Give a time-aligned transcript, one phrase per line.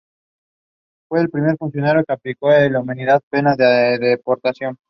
[1.07, 4.79] Fue el primer funcionario que aplicó la inhumana pena de deportación.